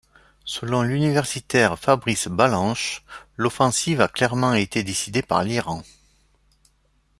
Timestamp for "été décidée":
4.55-5.21